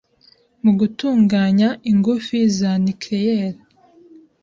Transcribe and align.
mu 0.63 0.71
gutunganya 0.79 1.69
ingufu 1.91 2.35
za 2.57 2.71
nucléaire, 2.83 3.59